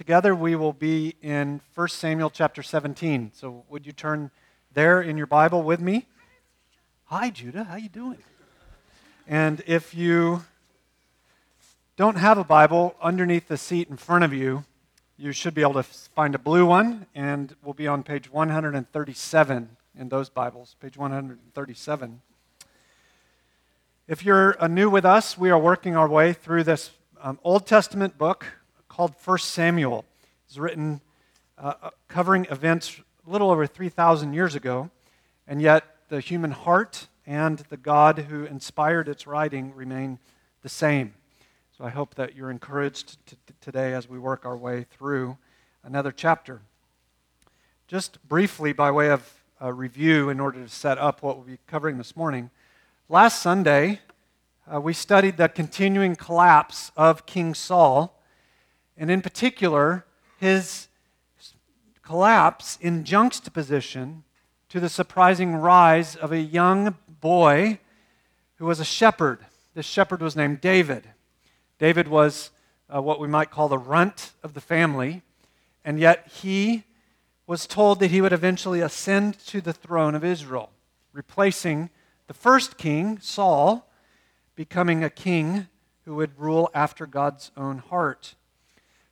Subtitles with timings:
[0.00, 3.32] together we will be in 1 Samuel chapter 17.
[3.34, 4.30] So would you turn
[4.72, 6.06] there in your Bible with me?
[7.04, 8.16] Hi Judah, how you doing?
[9.26, 10.42] And if you
[11.98, 14.64] don't have a Bible underneath the seat in front of you,
[15.18, 19.76] you should be able to find a blue one and we'll be on page 137
[19.98, 22.22] in those Bibles, page 137.
[24.08, 26.90] If you're uh, new with us, we are working our way through this
[27.22, 28.46] um, Old Testament book
[29.00, 30.04] called 1 Samuel.
[30.46, 31.00] It's written
[31.56, 34.90] uh, uh, covering events a little over 3,000 years ago,
[35.48, 40.18] and yet the human heart and the God who inspired its writing remain
[40.60, 41.14] the same.
[41.78, 45.38] So I hope that you're encouraged t- t- today as we work our way through
[45.82, 46.60] another chapter.
[47.88, 51.58] Just briefly, by way of a review, in order to set up what we'll be
[51.66, 52.50] covering this morning,
[53.08, 54.00] last Sunday
[54.70, 58.19] uh, we studied the continuing collapse of King Saul
[59.00, 60.04] and in particular,
[60.38, 60.88] his
[62.02, 64.24] collapse in juxtaposition
[64.68, 67.78] to the surprising rise of a young boy
[68.56, 69.38] who was a shepherd.
[69.74, 71.08] This shepherd was named David.
[71.78, 72.50] David was
[72.94, 75.22] uh, what we might call the runt of the family,
[75.82, 76.84] and yet he
[77.46, 80.68] was told that he would eventually ascend to the throne of Israel,
[81.14, 81.88] replacing
[82.26, 83.90] the first king, Saul,
[84.54, 85.68] becoming a king
[86.04, 88.34] who would rule after God's own heart.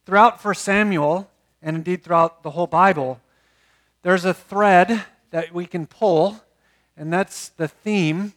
[0.09, 3.21] Throughout 1 Samuel, and indeed throughout the whole Bible,
[4.01, 6.41] there's a thread that we can pull,
[6.97, 8.33] and that's the theme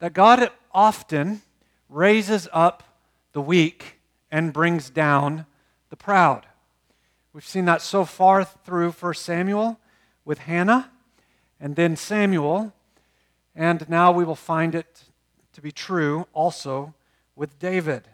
[0.00, 1.42] that God often
[1.88, 2.82] raises up
[3.34, 4.00] the weak
[4.32, 5.46] and brings down
[5.90, 6.44] the proud.
[7.32, 9.78] We've seen that so far through 1 Samuel
[10.24, 10.90] with Hannah,
[11.60, 12.72] and then Samuel,
[13.54, 15.04] and now we will find it
[15.52, 16.94] to be true also
[17.36, 18.08] with David.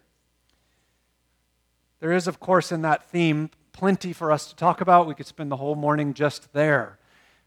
[2.00, 5.06] There is, of course, in that theme, plenty for us to talk about.
[5.06, 6.98] We could spend the whole morning just there.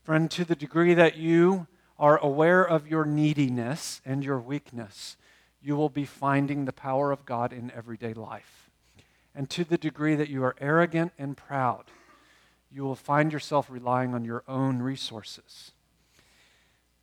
[0.03, 5.15] Friend, to the degree that you are aware of your neediness and your weakness,
[5.61, 8.69] you will be finding the power of God in everyday life.
[9.33, 11.85] And to the degree that you are arrogant and proud,
[12.69, 15.71] you will find yourself relying on your own resources.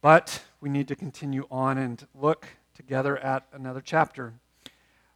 [0.02, 4.34] But we need to continue on and look together at another chapter.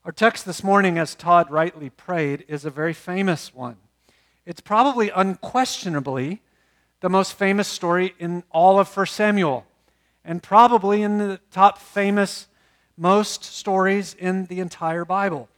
[0.05, 3.77] Our text this morning, as Todd rightly prayed, is a very famous one.
[4.45, 6.43] It's probably unquestionably
[6.99, 9.65] the most famous story in all of 1 Samuel,
[10.25, 12.49] and probably in the top famous
[12.97, 15.49] most stories in the entire Bible.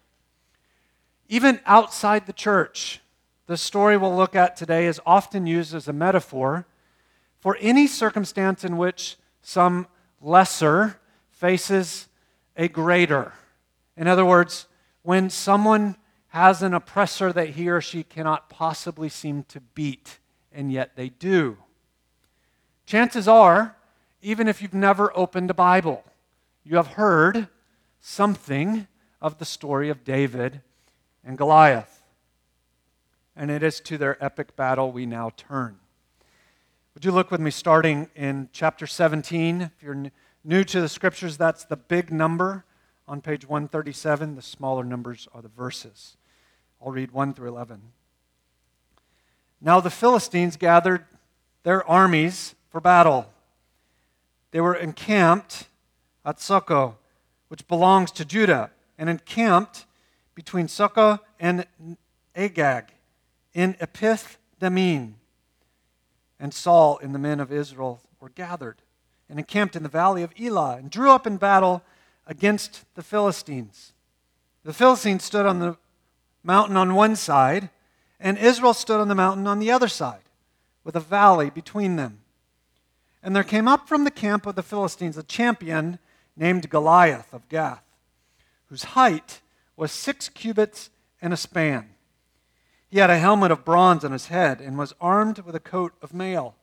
[1.31, 3.00] Even outside the church,
[3.47, 6.66] the story we'll look at today is often used as a metaphor
[7.41, 9.87] for any circumstance in which some
[10.21, 11.00] lesser
[11.31, 12.09] faces
[12.59, 13.33] a greater.
[13.97, 14.66] In other words,
[15.03, 15.97] when someone
[16.34, 20.19] has an oppressor that he or she cannot possibly seem to beat,
[20.50, 21.56] and yet they do.
[22.87, 23.77] Chances are,
[24.21, 26.03] even if you've never opened a Bible,
[26.65, 27.47] you have heard
[28.00, 28.88] something
[29.22, 30.60] of the story of David
[31.25, 32.03] and Goliath.
[33.37, 35.78] And it is to their epic battle we now turn.
[36.94, 39.60] Would you look with me starting in chapter 17?
[39.60, 40.10] If you're
[40.43, 42.65] new to the scriptures, that's the big number
[43.06, 44.37] on page 137.
[44.37, 46.16] The smaller numbers are the verses.
[46.84, 47.81] I'll read 1 through 11.
[49.60, 51.04] Now the Philistines gathered
[51.62, 53.31] their armies for battle.
[54.50, 55.69] They were encamped
[56.25, 56.97] at Socoh,
[57.48, 59.86] which belongs to Judah, and encamped
[60.34, 61.66] between Socoh and
[62.36, 62.88] Azekah
[63.53, 65.16] in Epith Dammim.
[66.38, 68.82] And Saul and the men of Israel were gathered
[69.28, 71.82] and encamped in the valley of Elah and drew up in battle
[72.26, 73.92] against the Philistines.
[74.64, 75.76] The Philistines stood on the
[76.42, 77.70] mountain on one side,
[78.18, 80.22] and Israel stood on the mountain on the other side,
[80.84, 82.20] with a valley between them.
[83.22, 85.98] And there came up from the camp of the Philistines a champion
[86.36, 87.84] named Goliath of Gath,
[88.66, 89.41] whose height
[89.76, 91.91] was six cubits and a span.
[92.91, 95.94] He had a helmet of bronze on his head and was armed with a coat
[96.00, 96.54] of mail.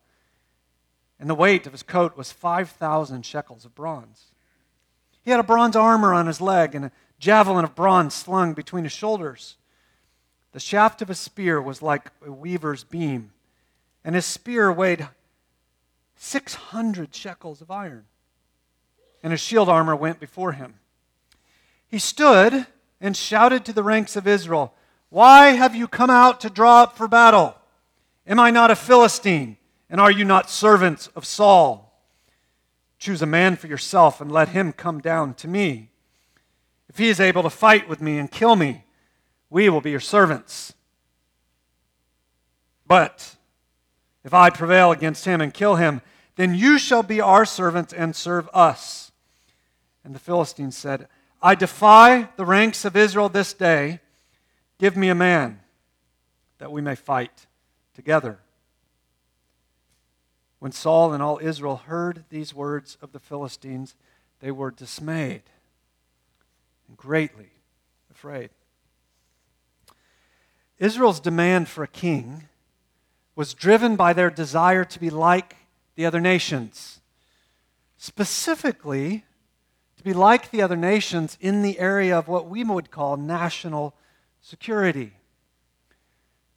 [1.20, 4.31] And the weight of his coat was 5,000 shekels of bronze.
[5.24, 8.84] He had a bronze armor on his leg and a javelin of bronze slung between
[8.84, 9.58] his shoulders.
[10.52, 13.32] The shaft of his spear was like a weaver's beam,
[14.04, 15.08] and his spear weighed
[16.18, 18.06] 600 shekels of iron.
[19.24, 20.76] And his shield armor went before him.
[21.88, 22.66] He stood
[23.00, 24.74] and shouted to the ranks of Israel,
[25.10, 27.56] Why have you come out to draw up for battle?
[28.26, 29.58] Am I not a Philistine,
[29.90, 31.91] and are you not servants of Saul?
[33.02, 35.90] Choose a man for yourself and let him come down to me.
[36.88, 38.84] If he is able to fight with me and kill me,
[39.50, 40.76] we will be your servants.
[42.86, 43.38] But
[44.24, 46.02] if I prevail against him and kill him,
[46.36, 49.12] then you shall be our servants and serve us.
[50.04, 51.08] And the Philistines said,
[51.42, 54.00] I defy the ranks of Israel this day.
[54.78, 55.60] Give me a man
[56.60, 57.48] that we may fight
[57.96, 58.38] together.
[60.62, 63.96] When Saul and all Israel heard these words of the Philistines,
[64.42, 65.42] they were dismayed
[66.88, 67.50] and greatly
[68.12, 68.52] afraid.
[70.78, 72.44] Israel's demand for a king
[73.36, 75.56] was driven by their desire to be like
[75.96, 77.02] the other nations.
[77.98, 79.26] Specifically,
[79.98, 83.96] to be like the other nations in the area of what we would call national
[84.42, 85.14] security.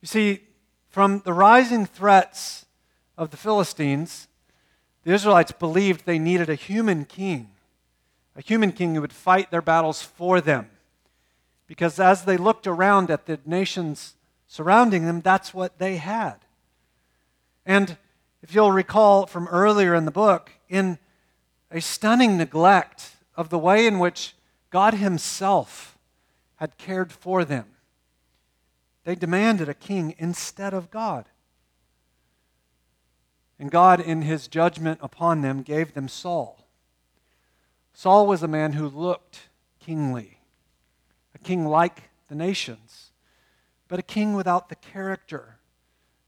[0.02, 0.42] You see,
[0.90, 2.63] from the rising threats
[3.16, 4.28] of the Philistines,
[5.05, 7.50] the Israelites believed they needed a human king,
[8.37, 10.70] a human king who would fight their battles for them.
[11.66, 14.16] Because as they looked around at the nations
[14.46, 16.37] surrounding them, that's what they had.
[17.64, 17.96] And
[18.43, 20.99] if you'll recall from earlier in the book, in
[21.70, 24.34] a stunning neglect of the way in which
[24.70, 25.99] God Himself
[26.56, 27.67] had cared for them,
[29.05, 31.26] they demanded a king instead of God.
[33.58, 36.66] And God, in his judgment upon them, gave them Saul.
[37.92, 39.48] Saul was a man who looked
[39.78, 40.38] kingly,
[41.34, 43.12] a king like the nations,
[43.86, 45.58] but a king without the character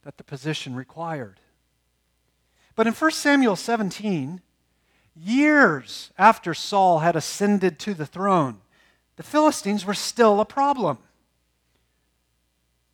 [0.05, 1.41] that the position required.
[2.77, 4.41] But in 1 Samuel 17,
[5.17, 8.61] years after Saul had ascended to the throne,
[9.17, 10.99] the Philistines were still a problem.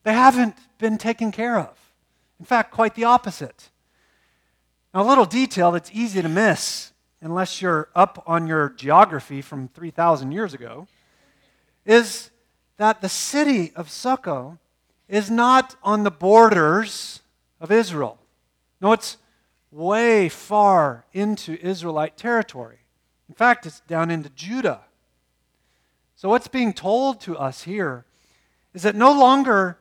[0.04, 1.76] They haven't been taken care of.
[2.38, 3.70] In fact, quite the opposite.
[4.94, 6.92] Now, a little detail that's easy to miss
[7.22, 10.86] unless you're up on your geography from 3,000 years ago
[11.86, 12.30] is
[12.76, 14.58] that the city of Socoh
[15.08, 17.20] is not on the borders
[17.60, 18.18] of Israel.
[18.80, 19.16] No, it's
[19.70, 22.80] way far into Israelite territory.
[23.28, 24.82] In fact, it's down into Judah.
[26.16, 28.04] So, what's being told to us here
[28.74, 29.78] is that no longer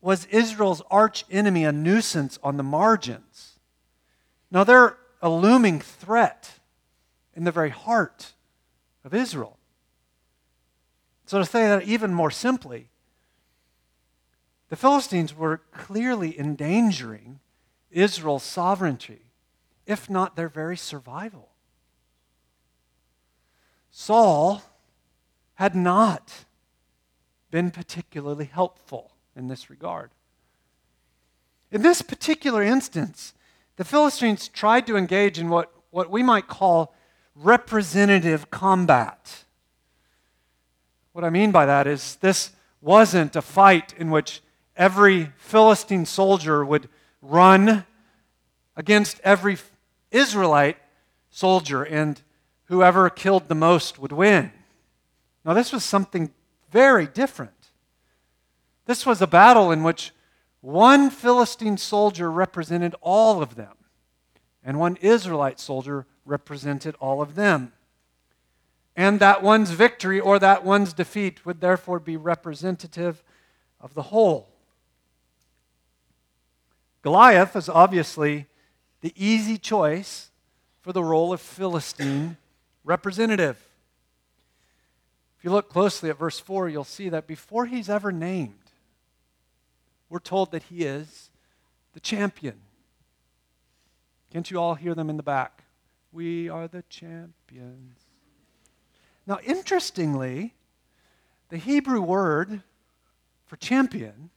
[0.00, 3.55] was Israel's arch enemy a nuisance on the margins.
[4.56, 6.60] Now, they're a looming threat
[7.34, 8.32] in the very heart
[9.04, 9.58] of Israel.
[11.26, 12.88] So, to say that even more simply,
[14.70, 17.40] the Philistines were clearly endangering
[17.90, 19.26] Israel's sovereignty,
[19.84, 21.50] if not their very survival.
[23.90, 24.62] Saul
[25.56, 26.46] had not
[27.50, 30.12] been particularly helpful in this regard.
[31.70, 33.34] In this particular instance,
[33.76, 36.94] the Philistines tried to engage in what, what we might call
[37.34, 39.44] representative combat.
[41.12, 42.50] What I mean by that is this
[42.80, 44.42] wasn't a fight in which
[44.76, 46.88] every Philistine soldier would
[47.22, 47.84] run
[48.76, 49.56] against every
[50.10, 50.76] Israelite
[51.30, 52.20] soldier, and
[52.64, 54.52] whoever killed the most would win.
[55.44, 56.32] Now, this was something
[56.70, 57.52] very different.
[58.86, 60.12] This was a battle in which
[60.60, 63.74] one Philistine soldier represented all of them,
[64.64, 67.72] and one Israelite soldier represented all of them.
[68.96, 73.22] And that one's victory or that one's defeat would therefore be representative
[73.80, 74.48] of the whole.
[77.02, 78.46] Goliath is obviously
[79.02, 80.30] the easy choice
[80.80, 82.36] for the role of Philistine
[82.84, 83.62] representative.
[85.38, 88.65] If you look closely at verse 4, you'll see that before he's ever named,
[90.16, 91.28] we're told that he is
[91.92, 92.54] the champion.
[94.32, 95.64] Can't you all hear them in the back?
[96.10, 97.98] We are the champions.
[99.26, 100.54] Now, interestingly,
[101.50, 102.62] the Hebrew word
[103.44, 104.30] for champion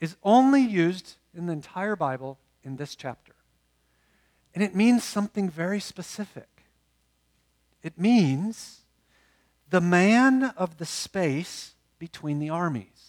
[0.00, 3.36] is only used in the entire Bible in this chapter.
[4.56, 6.64] And it means something very specific.
[7.84, 8.80] It means
[9.70, 13.01] the man of the space between the armies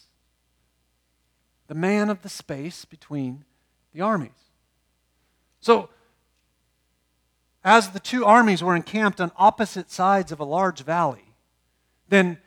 [1.66, 3.44] the man of the space between
[3.92, 4.30] the armies.
[5.60, 5.88] So,
[7.64, 11.24] as the two armies were encamped on opposite sides of a large valley,
[12.08, 12.38] then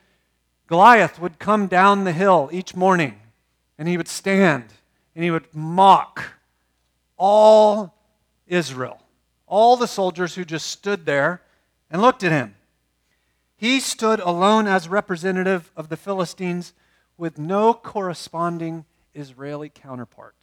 [0.68, 3.18] Goliath would come down the hill each morning
[3.76, 4.66] and he would stand
[5.14, 6.34] and he would mock
[7.16, 7.94] all
[8.46, 9.02] Israel,
[9.46, 11.42] all the soldiers who just stood there
[11.90, 12.54] and looked at him.
[13.56, 16.72] He stood alone as representative of the Philistines
[17.16, 18.84] with no corresponding
[19.18, 20.36] Israeli counterpart.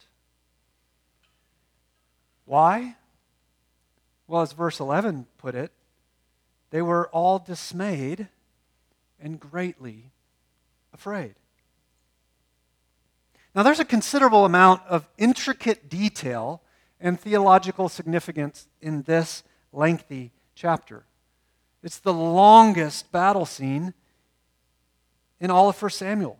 [2.44, 2.96] Why?
[4.28, 5.72] Well, as verse 11 put it,
[6.70, 8.28] they were all dismayed
[9.20, 10.10] and greatly
[10.92, 11.34] afraid.
[13.54, 16.60] Now, there's a considerable amount of intricate detail
[17.00, 19.42] and theological significance in this
[19.72, 21.04] lengthy chapter.
[21.82, 23.94] It's the longest battle scene
[25.40, 26.38] in all of 1 Samuel.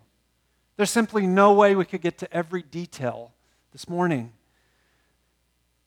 [0.76, 3.32] There's simply no way we could get to every detail
[3.72, 4.32] this morning.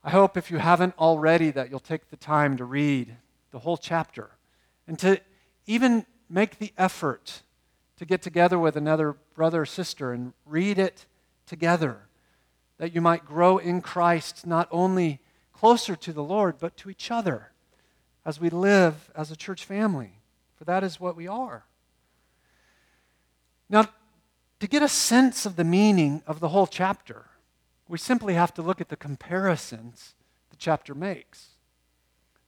[0.04, 3.16] I hope if you haven't already that you'll take the time to read
[3.52, 4.32] the whole chapter
[4.88, 5.22] and to
[5.68, 7.44] even make the effort
[7.98, 11.06] to get together with another brother or sister and read it
[11.46, 12.08] together
[12.78, 15.20] that you might grow in Christ not only
[15.54, 17.52] closer to the Lord but to each other
[18.26, 20.22] as we live as a church family
[20.56, 21.66] for that is what we are.
[23.70, 23.90] Now
[24.60, 27.26] to get a sense of the meaning of the whole chapter,
[27.88, 30.14] we simply have to look at the comparisons
[30.50, 31.52] the chapter makes.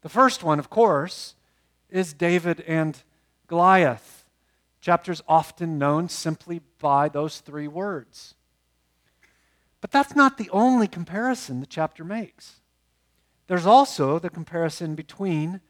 [0.01, 1.36] The first one, of course,
[1.89, 2.98] is David and
[3.48, 4.25] Goliath.
[4.82, 8.36] Chapter's often known simply by those three words.
[9.80, 12.62] But that's not the only comparison the chapter makes.
[13.48, 15.62] There's also the comparison between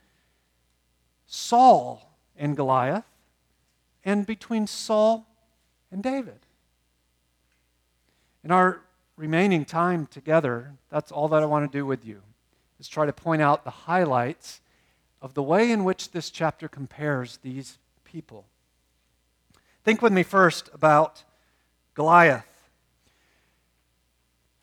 [1.26, 3.06] Saul and Goliath
[4.04, 5.28] and between Saul
[5.92, 6.40] and David.
[8.44, 8.82] In our
[9.18, 12.22] remaining time together, that's all that I want to do with you,
[12.80, 14.62] is try to point out the highlights
[15.22, 18.46] of the way in which this chapter compares these people.
[19.84, 21.24] Think with me first about
[21.94, 22.46] Goliath.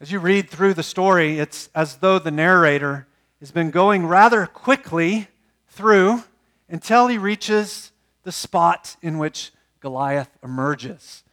[0.00, 3.06] As you read through the story, it's as though the narrator
[3.40, 5.28] has been going rather quickly
[5.68, 6.22] through
[6.68, 7.92] until he reaches
[8.22, 11.24] the spot in which Goliath emerges.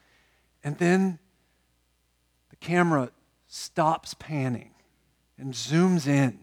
[0.63, 1.19] And then
[2.49, 3.11] the camera
[3.47, 4.71] stops panning
[5.37, 6.39] and zooms in,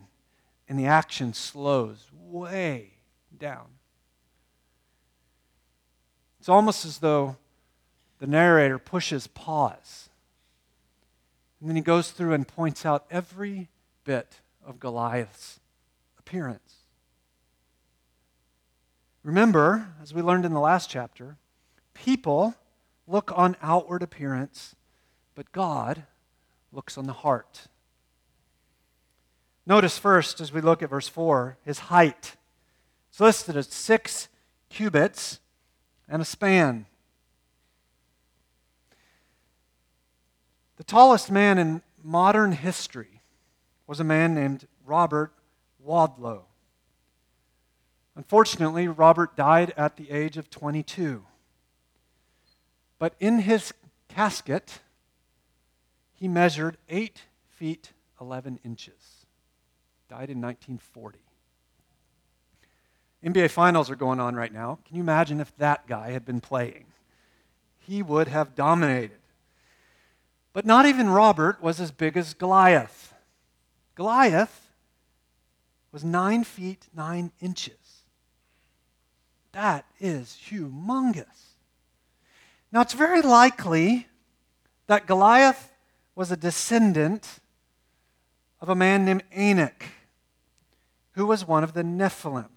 [0.69, 2.95] and the action slows way
[3.37, 3.67] down.
[6.39, 7.37] It's almost as though
[8.19, 10.09] the narrator pushes pause.
[11.61, 13.69] And then he goes through and points out every
[14.05, 15.61] bit of Goliath's
[16.19, 16.77] appearance.
[19.23, 21.37] Remember, as we learned in the last chapter,
[21.95, 22.55] people
[23.07, 24.75] look on outward appearance,
[25.35, 26.05] but God
[26.73, 27.69] looks on the heart.
[29.67, 32.37] Notice first, as we look at verse 4, his height.
[33.11, 34.29] It's listed as six
[34.69, 35.39] cubits
[36.09, 36.87] and a span.
[40.77, 43.21] The tallest man in modern history
[43.87, 45.33] was a man named Robert
[45.85, 46.43] Wadlow.
[48.17, 51.25] Unfortunately, Robert died at the age of 22.
[53.03, 53.75] But in his
[54.07, 54.79] casket,
[56.13, 57.91] he measured 8 feet
[58.21, 59.27] 11 inches.
[60.09, 61.19] Died in 1940.
[63.25, 64.79] NBA finals are going on right now.
[64.87, 66.85] Can you imagine if that guy had been playing?
[67.77, 69.19] He would have dominated.
[70.53, 73.15] But not even Robert was as big as Goliath.
[73.97, 74.71] Goliath
[75.91, 78.05] was 9 feet 9 inches.
[79.51, 81.52] That is humongous.
[82.73, 84.09] Now, it's very likely
[84.87, 85.71] that Goliath
[86.15, 87.41] was a descendant
[88.63, 89.85] of a man named Anak,
[91.13, 92.49] who was one of the Nephilim.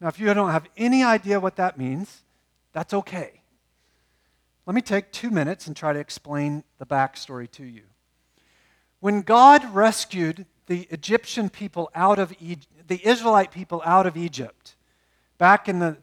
[0.00, 2.22] Now, if you don't have any idea what that means,
[2.72, 3.40] that's okay.
[4.64, 7.82] Let me take two minutes and try to explain the backstory to you.
[9.00, 14.76] When God rescued the Egyptian people out of Egypt, the Israelite people out of Egypt,
[15.38, 15.96] back in the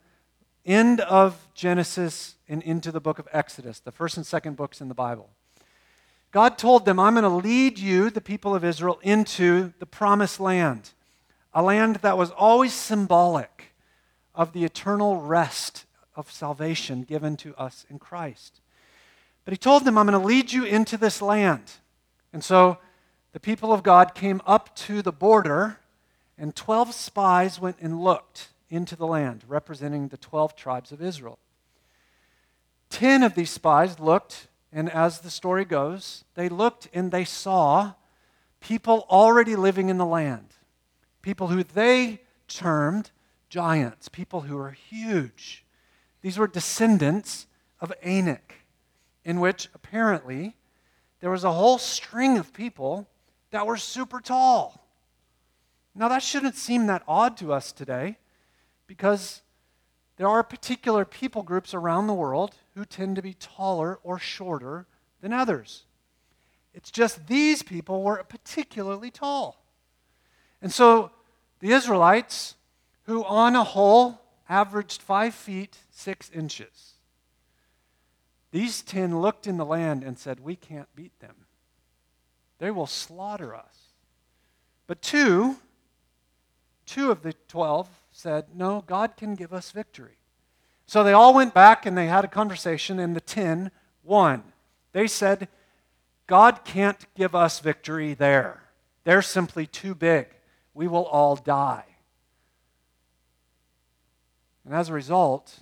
[0.67, 4.89] end of Genesis and into the book of Exodus, the first and second books in
[4.89, 5.29] the Bible.
[6.31, 10.39] God told them, I'm going to lead you, the people of Israel, into the promised
[10.39, 10.91] land,
[11.53, 13.73] a land that was always symbolic
[14.35, 18.59] of the eternal rest of salvation given to us in Christ.
[19.45, 21.71] But he told them, I'm going to lead you into this land.
[22.33, 22.77] And so
[23.31, 25.79] the people of God came up to the border,
[26.37, 31.39] and 12 spies went and looked into the land, representing the 12 tribes of Israel.
[32.89, 37.93] Ten of these spies looked, and as the story goes, they looked and they saw
[38.59, 40.55] people already living in the land,
[41.21, 43.11] people who they termed
[43.49, 45.65] giants, people who were huge.
[46.21, 47.47] These were descendants
[47.79, 48.65] of Anak,
[49.23, 50.55] in which apparently
[51.19, 53.07] there was a whole string of people
[53.51, 54.83] that were super tall.
[55.95, 58.17] Now, that shouldn't seem that odd to us today
[58.87, 59.41] because
[60.15, 64.87] there are particular people groups around the world who tend to be taller or shorter
[65.21, 65.83] than others.
[66.73, 69.63] It's just these people were particularly tall.
[70.61, 71.11] And so
[71.59, 72.55] the Israelites,
[73.03, 76.93] who on a whole averaged five feet six inches,
[78.51, 81.45] These ten looked in the land and said, We can't beat them.
[82.59, 83.93] They will slaughter us.
[84.87, 85.57] But two,
[86.85, 90.17] two of the twelve said, No, God can give us victory.
[90.87, 93.69] So they all went back and they had a conversation, and the ten
[94.03, 94.43] won.
[94.91, 95.47] They said,
[96.25, 98.63] God can't give us victory there.
[99.03, 100.29] They're simply too big.
[100.73, 101.85] We will all die.
[104.65, 105.59] And as a result,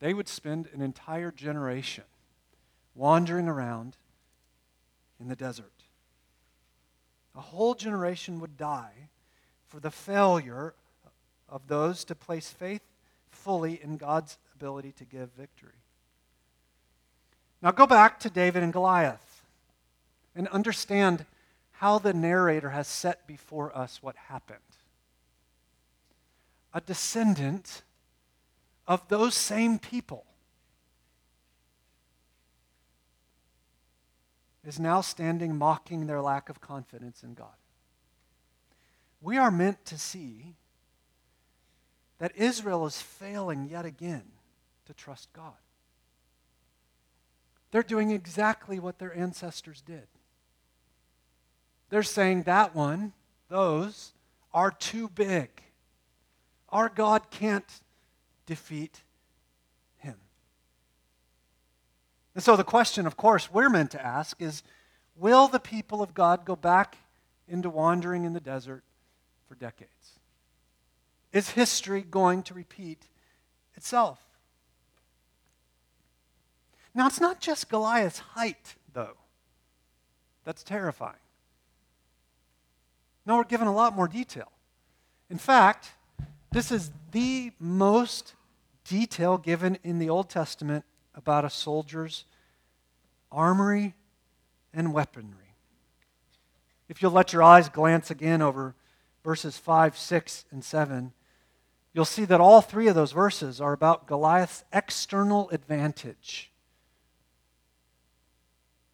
[0.00, 2.04] they would spend an entire generation
[2.96, 3.96] wandering around
[5.20, 5.84] in the desert.
[7.36, 9.10] A whole generation would die
[9.72, 10.74] for the failure
[11.48, 12.82] of those to place faith
[13.30, 15.80] fully in God's ability to give victory.
[17.62, 19.42] Now go back to David and Goliath
[20.36, 21.24] and understand
[21.70, 24.58] how the narrator has set before us what happened.
[26.74, 27.80] A descendant
[28.86, 30.26] of those same people
[34.66, 37.48] is now standing mocking their lack of confidence in God.
[39.22, 40.56] We are meant to see
[42.18, 44.24] that Israel is failing yet again
[44.86, 45.54] to trust God.
[47.70, 50.06] They're doing exactly what their ancestors did.
[51.88, 53.12] They're saying that one,
[53.48, 54.12] those,
[54.52, 55.48] are too big.
[56.68, 57.80] Our God can't
[58.44, 59.02] defeat
[59.98, 60.16] him.
[62.34, 64.62] And so the question, of course, we're meant to ask is
[65.16, 66.96] will the people of God go back
[67.46, 68.82] into wandering in the desert
[69.52, 70.18] for decades?
[71.30, 73.06] Is history going to repeat
[73.74, 74.18] itself?
[76.94, 79.18] Now, it's not just Goliath's height, though,
[80.44, 81.20] that's terrifying.
[83.26, 84.50] No, we're given a lot more detail.
[85.28, 85.92] In fact,
[86.50, 88.34] this is the most
[88.84, 92.24] detail given in the Old Testament about a soldier's
[93.30, 93.92] armory
[94.72, 95.56] and weaponry.
[96.88, 98.74] If you'll let your eyes glance again over
[99.24, 101.12] verses 5, 6, and 7,
[101.92, 106.50] you'll see that all three of those verses are about Goliath's external advantage.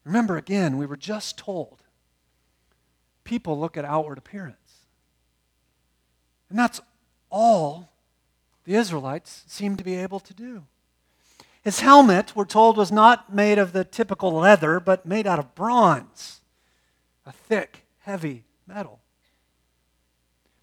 [0.03, 1.83] Remember, again, we were just told
[3.23, 4.55] people look at outward appearance.
[6.49, 6.81] And that's
[7.29, 7.91] all
[8.65, 10.63] the Israelites seem to be able to do.
[11.61, 15.53] His helmet, we're told, was not made of the typical leather, but made out of
[15.53, 16.41] bronze,
[17.25, 18.99] a thick, heavy metal.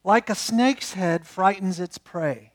[0.06, 2.52] Like a snake's head frightens its prey,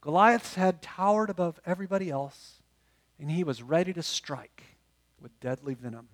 [0.00, 2.54] Goliath's head towered above everybody else,
[3.20, 4.64] and he was ready to strike
[5.22, 6.08] with deadly venom.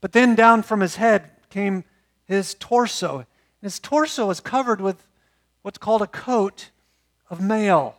[0.00, 1.82] But then down from his head came
[2.26, 3.26] his torso.
[3.60, 5.04] His torso was covered with
[5.62, 6.70] what's called a coat
[7.28, 7.96] of mail.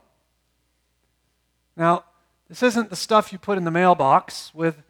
[1.76, 2.06] Now,
[2.48, 4.84] this isn't the stuff you put in the mailbox with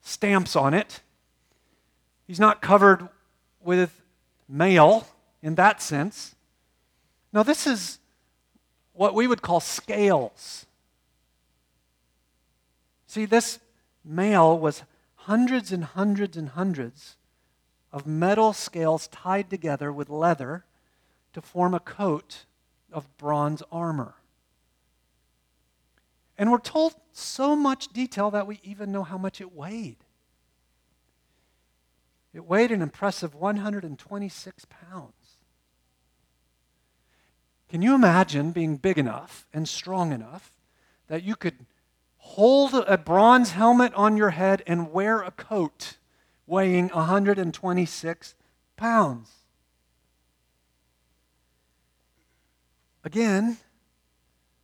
[0.00, 1.02] stamps on it.
[2.26, 3.10] He's not covered
[3.60, 4.00] with
[4.48, 5.06] mail
[5.46, 6.34] in that sense.
[7.32, 8.00] Now, this is
[8.94, 10.66] what we would call scales.
[13.06, 13.60] See, this
[14.04, 14.82] mail was
[15.14, 17.14] hundreds and hundreds and hundreds
[17.92, 20.64] of metal scales tied together with leather
[21.32, 22.44] to form a coat
[22.90, 24.14] of bronze armor.
[26.36, 29.98] And we're told so much detail that we even know how much it weighed.
[32.34, 35.12] It weighed an impressive 126 pounds.
[37.68, 40.52] Can you imagine being big enough and strong enough
[41.08, 41.66] that you could
[42.18, 45.96] hold a bronze helmet on your head and wear a coat
[46.46, 48.34] weighing 126
[48.76, 49.30] pounds?
[53.02, 53.58] Again,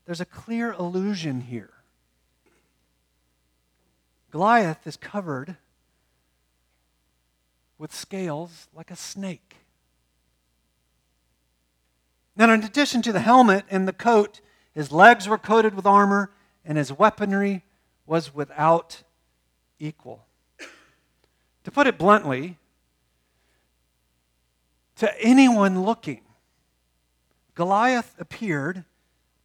[0.05, 1.71] there's a clear illusion here.
[4.31, 5.57] Goliath is covered
[7.79, 9.62] with scales like a snake.
[12.35, 14.41] Now, in addition to the helmet and the coat,
[14.75, 16.31] his legs were coated with armor,
[16.65, 17.65] and his weaponry
[18.07, 19.03] was without
[19.79, 20.27] equal.
[21.65, 22.59] To put it bluntly,
[24.97, 26.23] to anyone looking,
[27.55, 28.85] Goliath appeared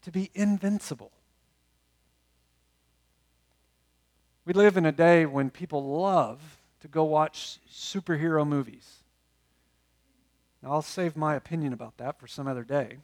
[0.04, 1.12] to be invincible.
[4.46, 6.40] We live in a day when people love
[6.80, 9.04] to go watch superhero movies.
[10.62, 12.98] Now, I'll save my opinion about that for some other day.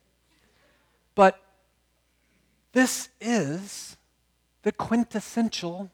[1.15, 1.39] But
[2.71, 3.97] this is
[4.63, 5.91] the quintessential,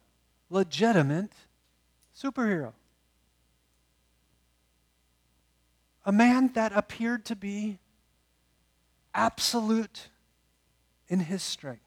[0.50, 1.34] legitimate
[2.18, 2.74] superhero.
[6.06, 7.80] A man that appeared to be
[9.14, 10.08] absolute
[11.10, 11.84] in his strength.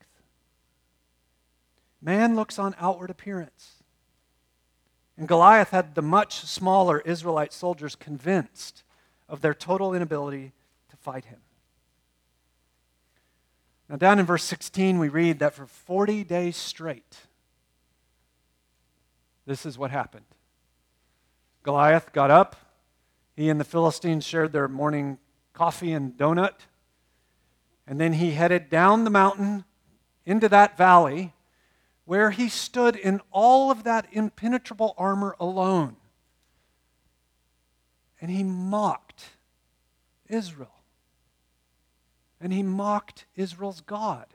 [2.00, 3.76] Man looks on outward appearance.
[5.16, 8.82] And Goliath had the much smaller Israelite soldiers convinced
[9.33, 10.53] of their total inability
[10.90, 11.40] to fight him.
[13.88, 17.16] Now, down in verse 16, we read that for 40 days straight,
[19.47, 20.27] this is what happened.
[21.62, 22.57] Goliath got up.
[23.35, 25.18] He and the Philistines shared their morning
[25.55, 26.66] coffee and donut.
[27.87, 29.64] And then he headed down the mountain
[30.27, 31.33] into that valley
[32.05, 35.97] where he stood in all of that impenetrable armor alone.
[38.21, 39.12] And he mocked
[40.33, 40.75] Israel.
[42.40, 44.27] And he mocked Israel's God.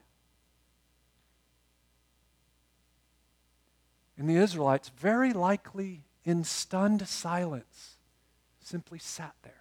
[4.18, 7.98] And the Israelites, very likely in stunned silence,
[8.64, 9.54] simply sat there.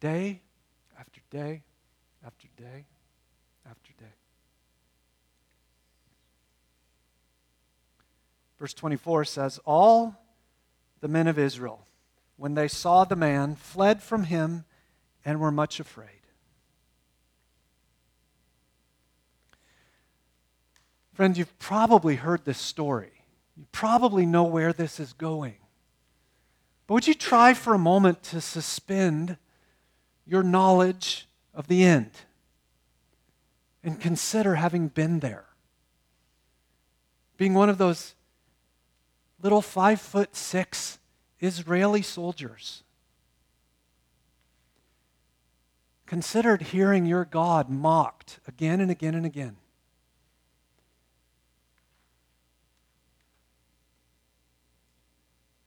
[0.00, 0.40] Day
[0.98, 1.62] after day
[2.24, 2.86] after day
[3.68, 4.14] after day.
[8.58, 10.16] Verse 24 says, All
[11.00, 11.84] the men of Israel,
[12.36, 14.64] when they saw the man, fled from him
[15.24, 16.08] and were much afraid.
[21.12, 23.12] Friend, you've probably heard this story.
[23.56, 25.56] You probably know where this is going.
[26.86, 29.36] But would you try for a moment to suspend
[30.26, 32.10] your knowledge of the end
[33.84, 35.44] and consider having been there?
[37.36, 38.14] Being one of those
[39.42, 40.98] little five foot six
[41.42, 42.82] Israeli soldiers.
[46.06, 49.56] Considered hearing your God mocked again and again and again.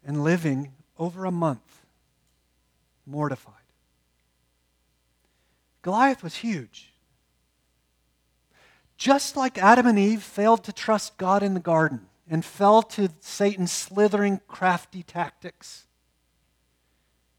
[0.05, 1.81] and living over a month
[3.05, 3.53] mortified.
[5.81, 6.93] Goliath was huge.
[8.97, 13.09] Just like Adam and Eve failed to trust God in the garden and fell to
[13.19, 15.85] Satan's slithering, crafty tactics,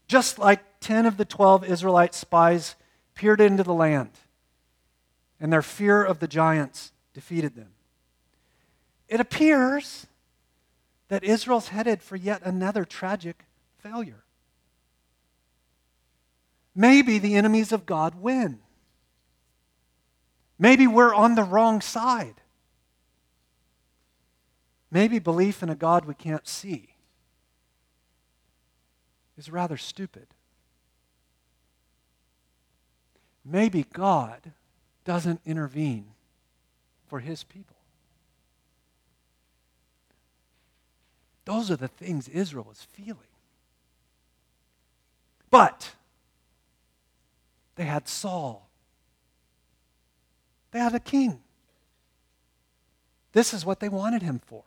[0.07, 2.75] just like 10 of the 12 Israelite spies
[3.15, 4.11] peered into the land
[5.39, 7.69] and their fear of the giants defeated them.
[9.07, 10.07] It appears
[11.07, 13.45] that Israel's headed for yet another tragic
[13.77, 14.23] failure.
[16.75, 18.59] Maybe the enemies of God win.
[20.59, 22.35] Maybe we're on the wrong side.
[24.97, 26.95] Maybe belief in a God we can't see
[29.37, 30.25] is rather stupid.
[33.45, 34.53] Maybe God
[35.05, 36.07] doesn't intervene
[37.05, 37.75] for his people.
[41.45, 43.19] Those are the things Israel is feeling.
[45.51, 45.91] But
[47.75, 48.67] they had Saul,
[50.71, 51.41] they had a king.
[53.33, 54.63] This is what they wanted him for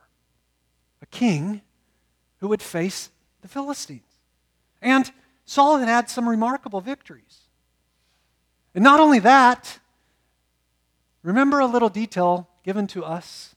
[1.01, 1.61] a king
[2.39, 3.09] who would face
[3.41, 4.01] the Philistines.
[4.81, 5.11] And
[5.45, 7.41] Saul had had some remarkable victories.
[8.73, 9.79] And not only that,
[11.23, 13.55] remember a little detail given to us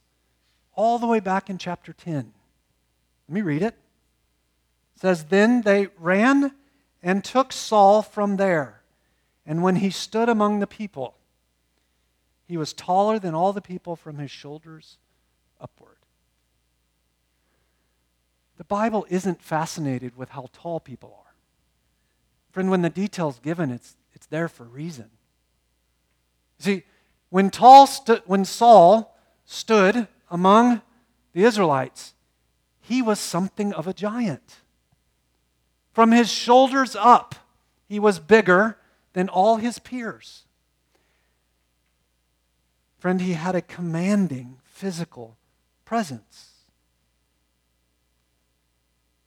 [0.74, 2.32] all the way back in chapter 10.
[3.28, 3.74] Let me read it.
[4.96, 6.52] It says, Then they ran
[7.02, 8.82] and took Saul from there.
[9.46, 11.14] And when he stood among the people,
[12.46, 14.98] he was taller than all the people from his shoulders
[15.60, 15.93] upward.
[18.56, 21.34] The Bible isn't fascinated with how tall people are.
[22.52, 25.10] Friend, when the detail's given, it's, it's there for reason.
[26.58, 26.84] See,
[27.30, 30.82] when, tall stu- when Saul stood among
[31.32, 32.14] the Israelites,
[32.80, 34.60] he was something of a giant.
[35.92, 37.34] From his shoulders up,
[37.88, 38.78] he was bigger
[39.14, 40.44] than all his peers.
[42.98, 45.36] Friend, he had a commanding physical
[45.84, 46.53] presence.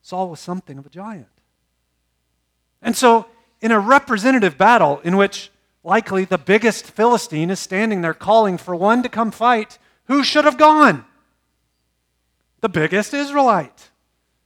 [0.08, 1.26] Saul was something of a giant.
[2.80, 3.26] And so,
[3.60, 5.50] in a representative battle in which
[5.84, 10.44] likely the biggest Philistine is standing there calling for one to come fight, who should
[10.44, 11.04] have gone?
[12.60, 13.90] the biggest Israelite,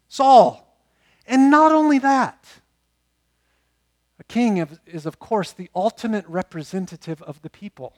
[0.09, 0.79] Saul.
[1.27, 2.47] And not only that,
[4.19, 7.95] a king is, of course, the ultimate representative of the people.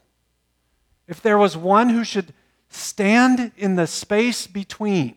[1.09, 2.33] If there was one who should
[2.69, 5.17] stand in the space between,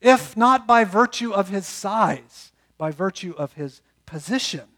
[0.00, 4.68] if not by virtue of his size, by virtue of his position,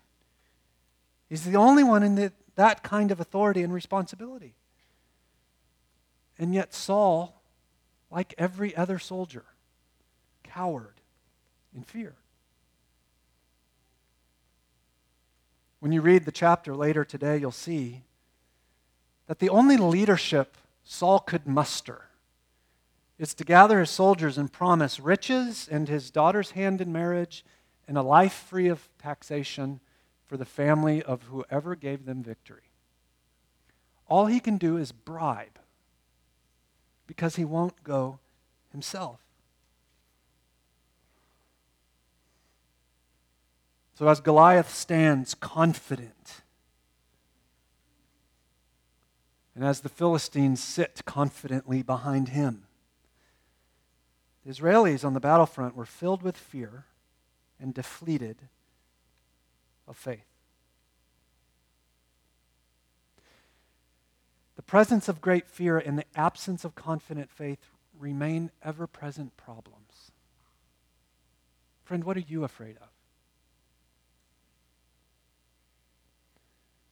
[1.29, 4.55] he's the only one in the, that kind of authority and responsibility.
[6.39, 7.41] And yet, Saul
[8.11, 9.45] like every other soldier,
[10.43, 11.01] cowered
[11.75, 12.15] in fear.
[15.79, 18.03] When you read the chapter later today, you'll see
[19.29, 22.07] that the only leadership Saul could muster
[23.21, 27.45] is to gather his soldiers and promise riches and his daughter's hand in marriage
[27.87, 29.79] and a life free of taxation
[30.25, 32.71] for the family of whoever gave them victory.
[34.09, 35.59] All he can do is bribe
[37.07, 38.21] because he won't go
[38.73, 39.21] himself.
[43.97, 46.41] So, as Goliath stands confident,
[49.55, 52.63] and as the Philistines sit confidently behind him,
[54.45, 56.85] the Israelis on the battlefront were filled with fear
[57.61, 58.37] and deflated
[59.87, 60.25] of faith.
[64.57, 67.59] The presence of great fear and the absence of confident faith
[67.99, 70.11] remain ever present problems.
[71.85, 72.89] Friend, what are you afraid of?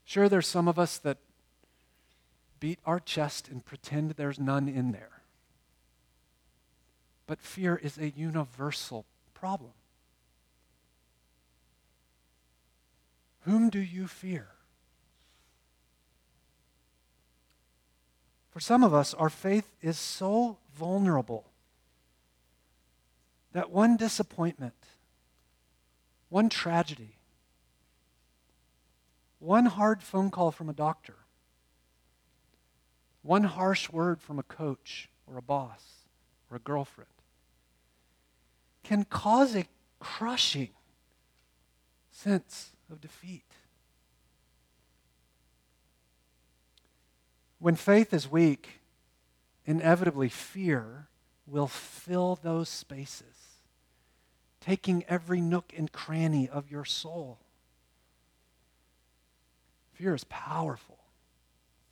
[0.05, 1.19] Sure, there's some of us that
[2.61, 5.18] beat our chest and pretend there's none in there.
[7.29, 9.73] But fear is a universal problem.
[13.41, 14.49] Whom do you fear?
[18.51, 21.45] For some of us, our faith is so vulnerable
[23.53, 24.75] that one disappointment,
[26.31, 27.19] one tragedy,
[29.39, 31.17] one hard phone call from a doctor,
[33.21, 36.07] one harsh word from a coach or a boss
[36.51, 37.18] or a girlfriend
[38.89, 39.67] can cause a
[40.01, 40.71] crushing
[42.11, 43.45] sense of defeat.
[47.59, 48.81] When faith is weak,
[49.67, 51.09] inevitably fear
[51.47, 53.61] will fill those spaces,
[54.59, 57.41] taking every nook and cranny of your soul.
[59.93, 61.01] Fear is powerful.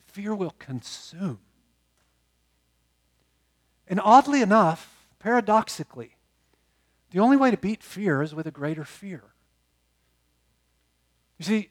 [0.06, 1.40] Fear will consume.
[3.86, 6.15] And oddly enough, paradoxically,
[7.10, 9.22] the only way to beat fear is with a greater fear.
[11.38, 11.70] You see,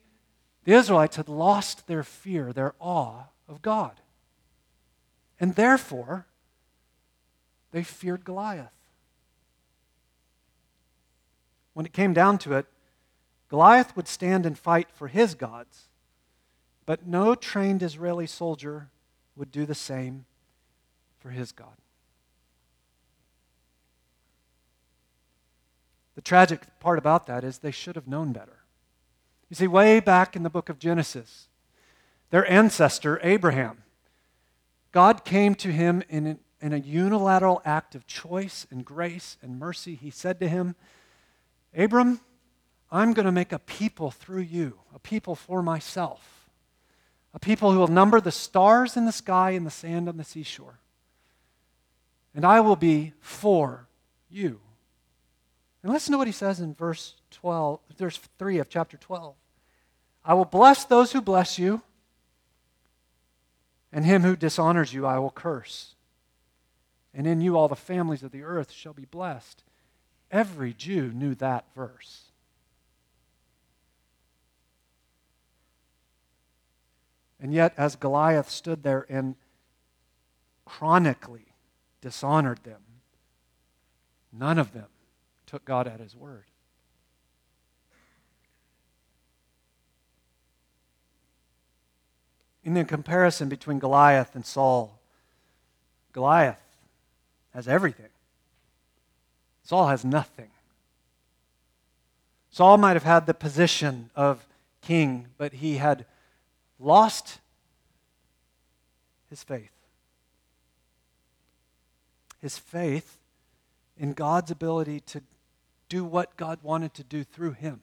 [0.64, 4.02] the Israelites had lost their fear, their awe of God.
[5.40, 6.28] And therefore,
[7.72, 8.72] they feared Goliath.
[11.74, 12.68] When it came down to it,
[13.50, 15.90] Goliath would stand and fight for his gods,
[16.86, 18.90] but no trained Israeli soldier
[19.36, 20.26] would do the same
[21.20, 21.76] for his God.
[26.16, 28.64] The tragic part about that is they should have known better.
[29.50, 31.48] You see, way back in the book of Genesis,
[32.32, 33.84] their ancestor, Abraham,
[34.92, 39.60] God came to him in, an, in a unilateral act of choice and grace and
[39.60, 39.96] mercy.
[39.96, 40.76] He said to him,
[41.76, 42.22] Abram,
[42.92, 46.36] I'm going to make a people through you, a people for myself
[47.36, 50.24] a people who will number the stars in the sky and the sand on the
[50.24, 50.80] seashore.
[52.34, 53.90] And I will be for
[54.30, 54.62] you.
[55.86, 59.36] And listen to what he says in verse 12, verse 3 of chapter 12.
[60.26, 61.84] I will bless those who bless you,
[63.94, 65.94] and him who dishonors you I will curse.
[67.14, 69.64] And in you all the families of the earth shall be blessed.
[70.32, 72.32] Every Jew knew that verse.
[77.40, 79.36] And yet, as Goliath stood there and
[80.66, 81.54] chronically
[82.02, 82.82] dishonored them,
[84.34, 84.88] none of them
[85.56, 86.44] took God at his word.
[92.66, 95.00] In the comparison between Goliath and Saul,
[96.12, 96.60] Goliath
[97.54, 98.10] has everything.
[99.64, 100.50] Saul has nothing.
[102.52, 104.46] Saul might have had the position of
[104.82, 106.06] king, but he had
[106.82, 107.40] lost
[109.30, 109.72] his faith.
[112.42, 113.20] His faith
[113.98, 115.22] in God's ability to
[115.90, 117.82] do what God wanted to do through him.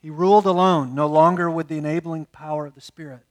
[0.00, 3.26] He ruled alone, no longer with the enabling power of the Spirit.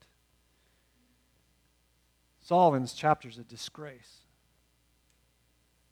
[2.42, 4.22] Saul in his chapter is a disgrace.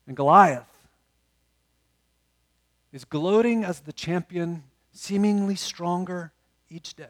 [0.06, 0.88] And Goliath
[2.94, 6.32] is gloating as the champion, seemingly stronger
[6.70, 7.06] each day.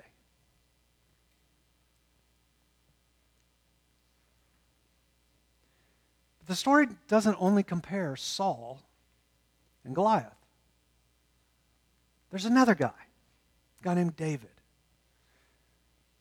[6.40, 8.82] But the story doesn't only compare Saul
[9.88, 10.36] and Goliath.
[12.30, 12.92] There's another guy,
[13.82, 14.50] a guy named David.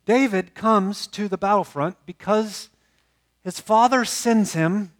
[0.06, 2.70] David comes to the battlefront because
[3.42, 4.92] his father sends him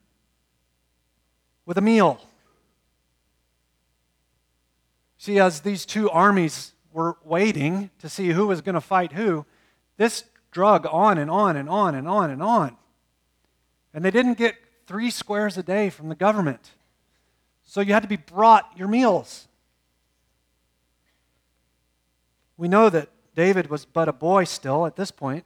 [1.65, 2.21] with a meal.
[5.17, 9.47] See, as these two armies were waiting to see who was going to fight who,
[9.97, 12.77] this drug on and on and on and on and on.
[13.95, 16.71] And they didn't get three squares a day from the government.
[17.67, 19.49] So you had to be brought your meals.
[22.57, 25.45] We know that David was but a boy still at this point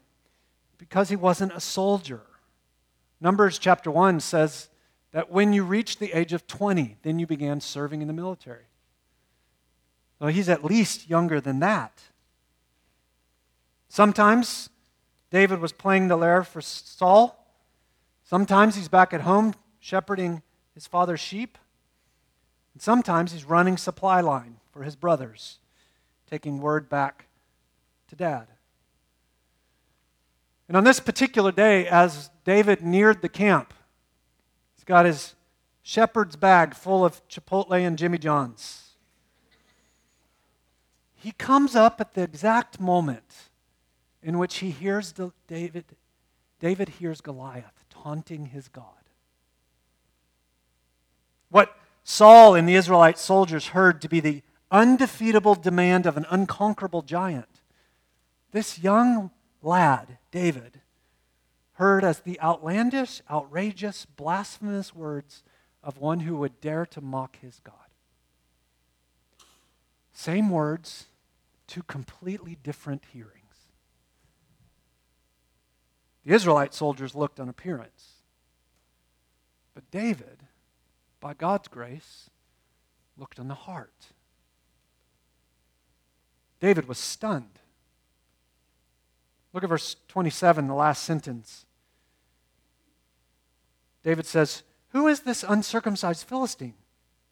[0.79, 2.23] because he wasn't a soldier.
[3.21, 4.69] Numbers chapter 1 says
[5.13, 8.67] that when you reach the age of 20, then you began serving in the military.
[10.21, 12.01] So he's at least younger than that.
[13.89, 14.69] Sometimes
[15.31, 17.37] David was playing the lyre for Saul.
[18.23, 20.43] Sometimes he's back at home shepherding
[20.75, 21.59] his father's sheep.
[22.81, 25.59] And sometimes he's running supply line for his brothers,
[26.31, 27.27] taking word back
[28.09, 28.47] to dad.
[30.67, 33.75] And on this particular day, as David neared the camp,
[34.75, 35.35] he's got his
[35.83, 38.93] shepherd's bag full of Chipotle and Jimmy John's.
[41.15, 43.51] He comes up at the exact moment
[44.23, 45.13] in which he hears
[45.47, 45.85] David,
[46.59, 48.87] David hears Goliath taunting his God.
[51.51, 51.77] What
[52.11, 57.61] Saul and the Israelite soldiers heard to be the undefeatable demand of an unconquerable giant,
[58.51, 59.31] this young
[59.63, 60.81] lad, David,
[61.75, 65.45] heard as the outlandish, outrageous, blasphemous words
[65.85, 67.77] of one who would dare to mock his God.
[70.13, 71.07] Same words,
[71.69, 73.69] two completely different hearings.
[76.25, 78.15] The Israelite soldiers looked on appearance.
[79.75, 80.40] But David,
[81.21, 82.31] by God's grace,
[83.17, 84.07] looked on the heart.
[86.61, 87.59] David was stunned.
[89.53, 91.67] Look at verse 27, the last sentence.
[94.03, 96.75] David says, Who is this uncircumcised Philistine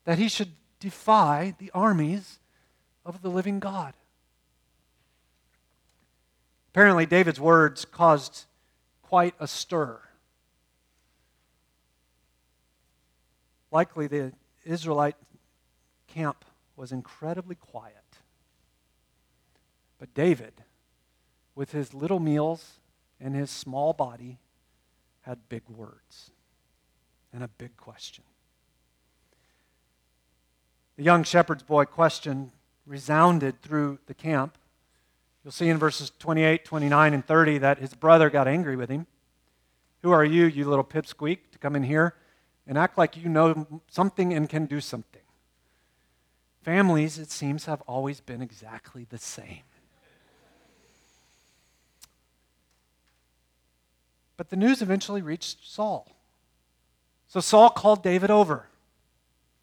[0.04, 2.38] that he should defy the armies
[3.04, 3.94] of the living God?
[6.72, 8.44] Apparently, David's words caused
[9.02, 10.00] quite a stir.
[13.70, 14.32] Likely the
[14.64, 15.16] Israelite
[16.06, 16.44] camp
[16.76, 17.94] was incredibly quiet.
[19.98, 20.52] But David,
[21.54, 22.78] with his little meals
[23.20, 24.38] and his small body,
[25.22, 26.30] had big words
[27.32, 28.24] and a big question.
[30.96, 32.52] The young shepherd's boy question
[32.86, 34.56] resounded through the camp.
[35.44, 39.06] You'll see in verses 28, 29, and 30 that his brother got angry with him.
[40.02, 42.14] Who are you, you little pipsqueak, to come in here
[42.68, 45.22] and act like you know something and can do something?
[46.62, 49.62] Families, it seems, have always been exactly the same.
[54.36, 56.06] But the news eventually reached Saul.
[57.26, 58.68] So Saul called David over.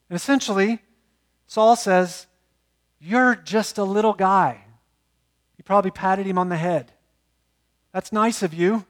[0.10, 0.80] And essentially,
[1.48, 2.28] Saul says,
[3.00, 4.62] You're just a little guy
[5.56, 6.92] He probably patted him on the head.
[7.94, 8.86] That's nice of you,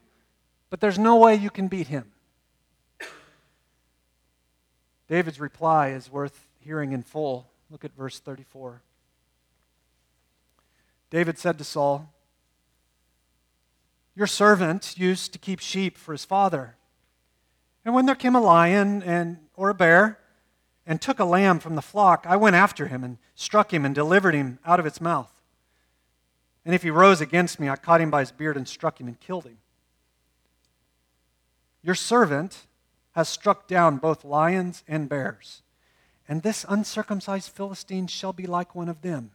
[0.68, 2.12] but there's no way you can beat him.
[5.08, 7.48] David's reply is worth hearing in full.
[7.70, 8.82] Look at verse 34.
[11.10, 12.12] David said to Saul,
[14.14, 16.76] Your servant used to keep sheep for his father.
[17.84, 20.18] And when there came a lion and, or a bear
[20.86, 23.94] and took a lamb from the flock, I went after him and struck him and
[23.94, 25.30] delivered him out of its mouth.
[26.64, 29.06] And if he rose against me, I caught him by his beard and struck him
[29.06, 29.58] and killed him.
[31.80, 32.66] Your servant
[33.16, 35.62] has struck down both lions and bears,
[36.28, 39.30] and this uncircumcised Philistine shall be like one of them,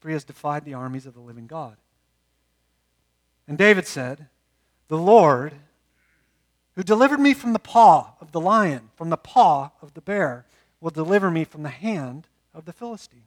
[0.00, 1.76] for he has defied the armies of the living God.
[3.46, 4.26] And David said,
[4.88, 5.52] The Lord,
[6.74, 10.44] who delivered me from the paw of the lion, from the paw of the bear,
[10.80, 13.22] will deliver me from the hand of the Philistine.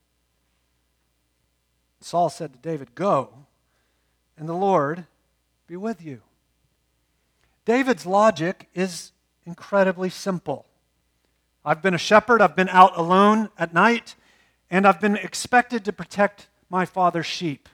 [2.02, 3.30] Saul said to David, Go,
[4.38, 5.06] and the Lord
[5.68, 6.20] be with you.
[7.64, 9.14] David's logic is
[9.46, 10.66] incredibly simple.
[11.64, 14.16] I've been a shepherd, I've been out alone at night,
[14.70, 17.70] and I've been expected to protect my father's sheep.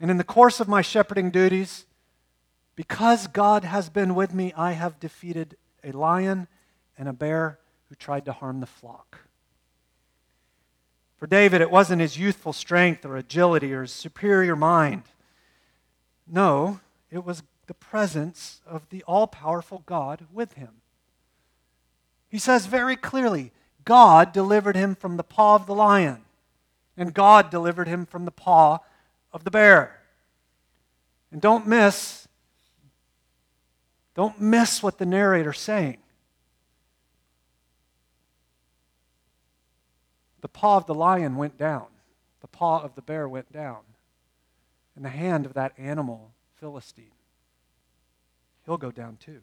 [0.00, 1.84] And in the course of my shepherding duties,
[2.74, 6.48] because God has been with me, I have defeated a lion
[6.96, 7.58] and a bear
[7.88, 9.18] who tried to harm the flock.
[11.18, 15.02] For David, it wasn't his youthful strength or agility or his superior mind.
[16.26, 20.70] No, it was the presence of the all powerful God with him.
[22.28, 23.52] He says very clearly
[23.84, 26.22] God delivered him from the paw of the lion,
[26.96, 28.80] and God delivered him from the paw
[29.32, 30.00] of the bear.
[31.30, 32.26] And don't miss,
[34.16, 35.98] don't miss what the narrator's saying.
[40.40, 41.86] The paw of the lion went down,
[42.40, 43.82] the paw of the bear went down.
[44.96, 47.12] And the hand of that animal Philistine,
[48.70, 49.40] he'll go down too.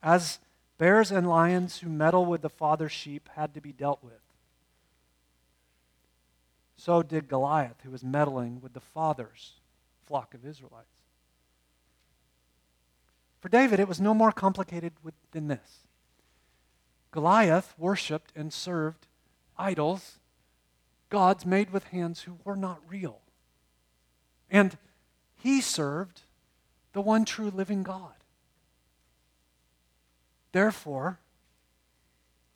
[0.00, 0.38] As
[0.78, 4.12] bears and lions who meddle with the father's sheep had to be dealt with,
[6.76, 9.54] so did Goliath, who was meddling with the father's
[10.04, 10.86] flock of Israelites.
[13.40, 14.92] For David, it was no more complicated
[15.32, 15.88] than this.
[17.10, 19.08] Goliath worshiped and served
[19.58, 20.20] idols,
[21.10, 23.22] gods made with hands who were not real.
[24.48, 24.78] And
[25.34, 26.20] he served
[26.96, 28.14] the one true living God.
[30.52, 31.18] Therefore,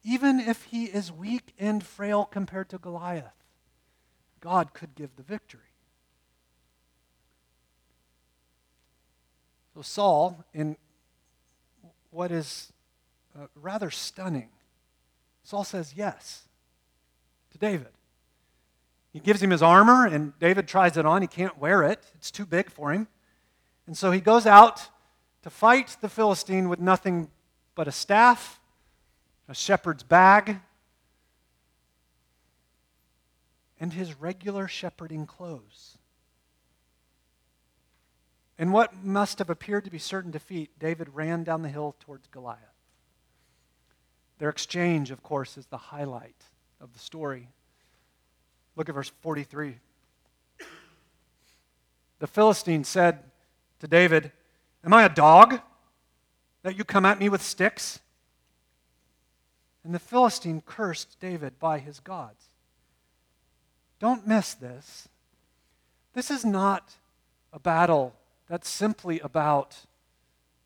[0.02, 3.34] even if he is weak and frail compared to Goliath,
[4.40, 5.74] God could give the victory.
[9.74, 10.78] So, Saul, in
[12.10, 12.72] what is
[13.38, 14.48] uh, rather stunning,
[15.44, 16.48] Saul says yes
[17.50, 17.92] to David.
[19.12, 21.20] He gives him his armor, and David tries it on.
[21.20, 23.06] He can't wear it, it's too big for him.
[23.90, 24.86] And so he goes out
[25.42, 27.28] to fight the Philistine with nothing
[27.74, 28.60] but a staff,
[29.48, 30.60] a shepherd's bag,
[33.80, 35.98] and his regular shepherding clothes.
[38.60, 42.28] In what must have appeared to be certain defeat, David ran down the hill towards
[42.28, 42.60] Goliath.
[44.38, 46.44] Their exchange, of course, is the highlight
[46.80, 47.48] of the story.
[48.76, 49.78] Look at verse 43.
[52.20, 53.24] The Philistine said
[53.80, 54.32] to David,
[54.84, 55.60] Am I a dog
[56.62, 58.00] that you come at me with sticks?
[59.84, 62.44] And the Philistine cursed David by his gods.
[63.98, 65.08] Don't miss this.
[66.14, 66.94] This is not
[67.52, 68.14] a battle
[68.48, 69.76] that's simply about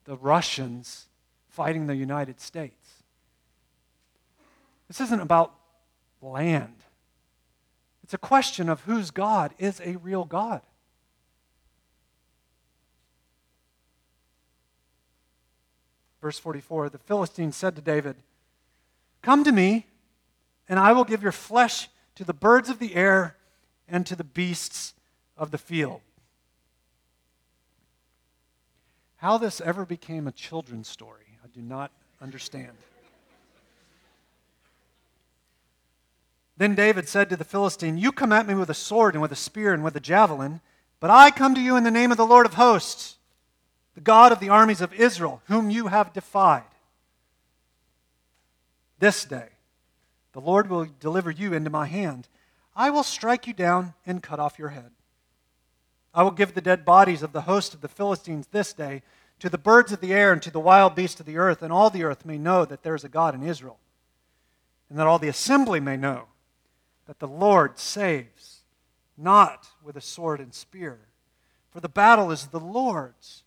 [0.04, 1.06] the Russians
[1.48, 3.02] fighting the United States.
[4.88, 5.54] This isn't about
[6.20, 6.76] land.
[8.02, 10.62] It's a question of whose God is a real God.
[16.24, 18.16] Verse 44 The Philistine said to David,
[19.20, 19.84] Come to me,
[20.70, 23.36] and I will give your flesh to the birds of the air
[23.86, 24.94] and to the beasts
[25.36, 26.00] of the field.
[29.16, 31.90] How this ever became a children's story, I do not
[32.22, 32.72] understand.
[36.56, 39.32] Then David said to the Philistine, You come at me with a sword and with
[39.32, 40.62] a spear and with a javelin,
[41.00, 43.18] but I come to you in the name of the Lord of hosts,
[43.94, 46.62] the God of the armies of Israel, whom you have defied.
[48.98, 49.48] This day
[50.32, 52.28] the Lord will deliver you into my hand.
[52.74, 54.90] I will strike you down and cut off your head.
[56.12, 59.02] I will give the dead bodies of the host of the Philistines this day
[59.38, 61.72] to the birds of the air and to the wild beasts of the earth, and
[61.72, 63.78] all the earth may know that there is a God in Israel,
[64.90, 66.26] and that all the assembly may know
[67.06, 68.62] that the Lord saves,
[69.16, 70.98] not with a sword and spear.
[71.70, 73.43] For the battle is the Lord's,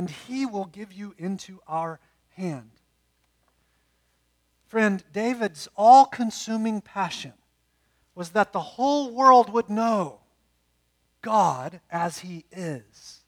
[0.00, 2.70] and he will give you into our hand.
[4.66, 7.34] Friend, David's all consuming passion
[8.14, 10.20] was that the whole world would know
[11.20, 13.24] God as He is.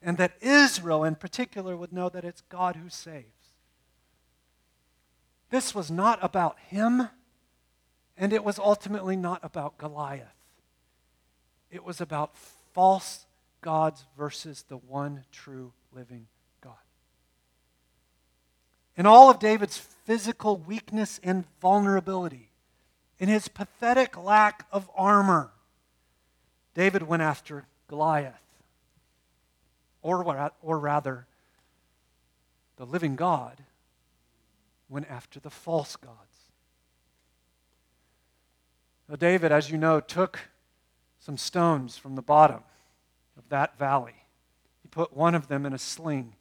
[0.00, 3.26] And that Israel in particular would know that it's God who saves.
[5.50, 7.10] This was not about him,
[8.16, 10.28] and it was ultimately not about Goliath.
[11.70, 12.34] It was about
[12.72, 13.26] false
[13.60, 16.26] gods versus the one true living
[16.60, 16.74] God.
[18.96, 22.50] In all of David's physical weakness and vulnerability,
[23.18, 25.50] in his pathetic lack of armor,
[26.74, 28.34] David went after Goliath.
[30.02, 31.26] Or, or rather,
[32.76, 33.58] the living God
[34.88, 36.16] went after the false gods.
[39.08, 40.38] Now, David, as you know, took
[41.18, 42.62] some stones from the bottom
[43.38, 44.24] of that valley.
[44.82, 46.34] He put one of them in a sling.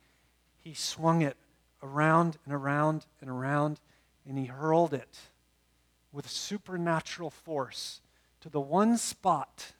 [0.58, 1.38] He swung it
[1.82, 3.80] around and around and around,
[4.28, 5.20] and he hurled it
[6.12, 8.02] with supernatural force
[8.42, 9.74] to the one spot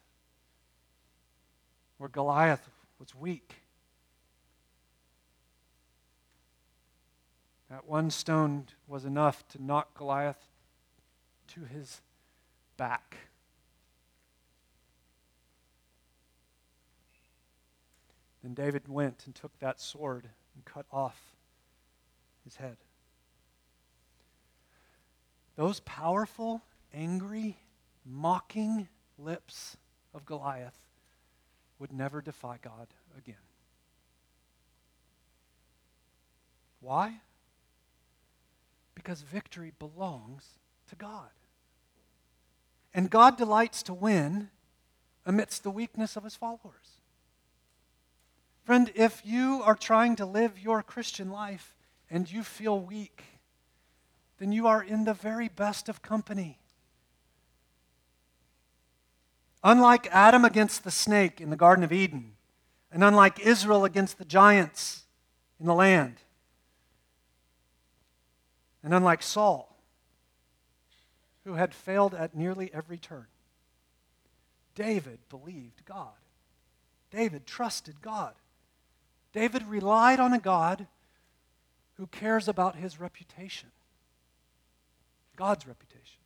[1.98, 3.56] where Goliath was weak.
[7.68, 10.46] That one stone was enough to knock Goliath
[11.48, 12.00] to his
[12.76, 13.27] back.
[18.42, 21.18] Then David went and took that sword and cut off
[22.44, 22.76] his head.
[25.56, 26.62] Those powerful,
[26.94, 27.56] angry,
[28.06, 29.76] mocking lips
[30.14, 30.78] of Goliath
[31.78, 32.86] would never defy God
[33.16, 33.34] again.
[36.80, 37.20] Why?
[38.94, 40.44] Because victory belongs
[40.90, 41.30] to God.
[42.94, 44.50] And God delights to win
[45.26, 46.97] amidst the weakness of his followers.
[48.68, 51.74] Friend, if you are trying to live your Christian life
[52.10, 53.24] and you feel weak,
[54.36, 56.58] then you are in the very best of company.
[59.64, 62.32] Unlike Adam against the snake in the Garden of Eden,
[62.92, 65.04] and unlike Israel against the giants
[65.58, 66.16] in the land,
[68.82, 69.78] and unlike Saul,
[71.46, 73.28] who had failed at nearly every turn,
[74.74, 76.20] David believed God.
[77.10, 78.34] David trusted God.
[79.32, 80.86] David relied on a God
[81.96, 83.70] who cares about his reputation,
[85.36, 86.20] God's reputation.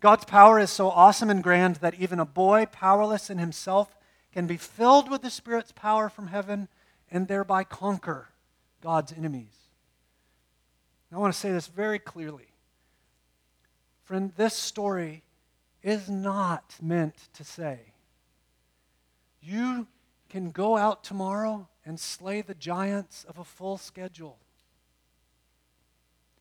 [0.00, 3.96] God's power is so awesome and grand that even a boy, powerless in himself,
[4.32, 6.68] can be filled with the Spirit's power from heaven
[7.10, 8.28] and thereby conquer
[8.80, 9.54] God's enemies.
[11.12, 12.46] I want to say this very clearly.
[14.04, 15.22] Friend, this story
[15.82, 17.80] is not meant to say,
[19.42, 19.86] you
[20.30, 24.38] can go out tomorrow and slay the giants of a full schedule.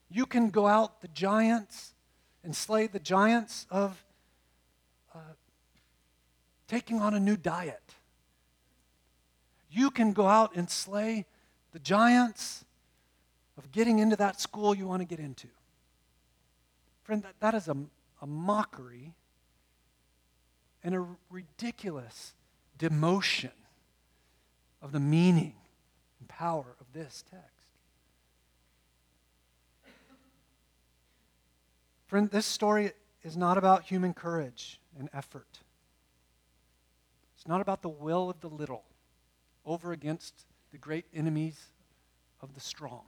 [0.10, 1.94] You can go out the giants
[2.44, 4.04] and slay the giants of
[5.14, 5.20] uh,
[6.68, 7.96] taking on a new diet.
[9.72, 11.26] You can go out and slay
[11.74, 12.66] the giants
[13.58, 15.48] of getting into that school you want to get into.
[17.04, 17.78] Friend, that, that is a,
[18.22, 19.14] a mockery
[20.84, 22.34] and a ridiculous
[22.80, 23.52] demotion
[24.82, 25.54] of the meaning
[26.20, 27.46] and power of this text.
[32.08, 32.92] Friend, this story
[33.24, 35.60] is not about human courage and effort.
[37.36, 38.84] It's not about the will of the little
[39.66, 41.68] over against the great enemies
[42.42, 43.04] of the strong.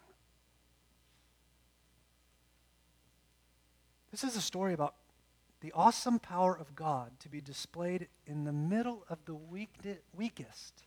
[4.12, 4.96] This is a story about
[5.62, 10.84] the awesome power of God to be displayed in the middle of the weakest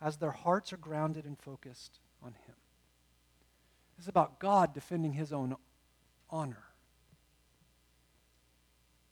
[0.00, 2.54] as their hearts are grounded and focused on Him.
[3.96, 5.56] This is about God defending His own
[6.30, 6.64] honor.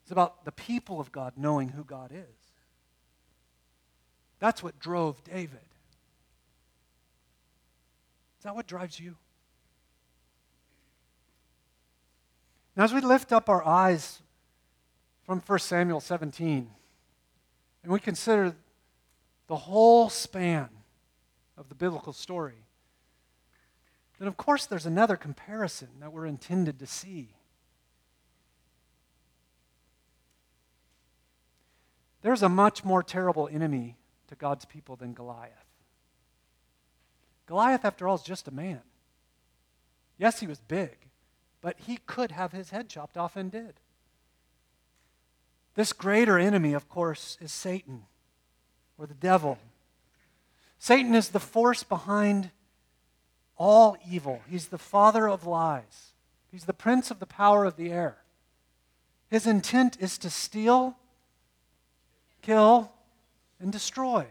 [0.03, 2.53] It's about the people of God knowing who God is.
[4.39, 5.59] That's what drove David.
[8.39, 9.17] Is that what drives you?
[12.77, 14.21] Now, as we lift up our eyes
[15.25, 16.69] from 1 Samuel 17,
[17.83, 18.55] and we consider
[19.47, 20.69] the whole span
[21.57, 22.65] of the biblical story,
[24.19, 27.31] then of course there's another comparison that we're intended to see.
[32.23, 33.97] There's a much more terrible enemy
[34.29, 35.51] to God's people than Goliath.
[37.47, 38.81] Goliath, after all, is just a man.
[40.17, 40.97] Yes, he was big,
[41.61, 43.75] but he could have his head chopped off and did.
[45.75, 48.05] This greater enemy, of course, is Satan
[48.97, 49.59] or the devil.
[50.85, 52.51] Satan is the force behind
[53.57, 54.43] all evil.
[54.51, 56.13] He's the father of lies.
[56.51, 58.19] He's the prince of the power of the air.
[59.31, 60.99] His intent is to steal,
[62.43, 62.93] kill,
[63.59, 64.27] and destroy.